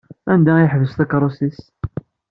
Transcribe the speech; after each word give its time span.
Anda 0.33 0.53
i 0.57 0.61
yeḥbes 0.63 0.91
takeṛṛust-is? 0.93 1.59